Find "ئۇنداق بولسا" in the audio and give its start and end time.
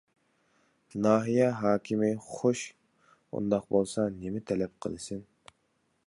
3.39-4.07